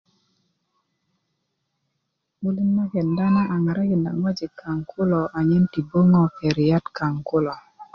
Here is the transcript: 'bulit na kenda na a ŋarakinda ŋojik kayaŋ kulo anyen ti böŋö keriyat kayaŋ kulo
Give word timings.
'bulit 2.39 2.69
na 2.75 2.85
kenda 2.91 3.25
na 3.35 3.41
a 3.53 3.55
ŋarakinda 3.63 4.11
ŋojik 4.21 4.51
kayaŋ 4.59 4.79
kulo 4.91 5.21
anyen 5.37 5.63
ti 5.71 5.79
böŋö 5.89 6.21
keriyat 6.37 6.85
kayaŋ 6.97 7.15
kulo 7.27 7.55